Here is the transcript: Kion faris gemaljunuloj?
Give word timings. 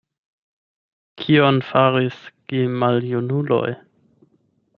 Kion 1.23 1.61
faris 1.67 2.17
gemaljunuloj? 2.55 3.69